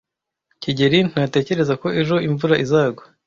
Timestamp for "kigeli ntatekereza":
0.61-1.73